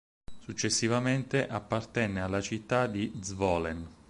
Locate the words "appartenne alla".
1.47-2.41